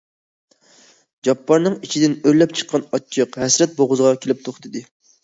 [1.27, 4.83] جاپپارنىڭ ئىچىدىن ئۆرلەپ چىققان ئاچچىق ھەسرەت بوغۇزىغا كېلىپ توختىدى.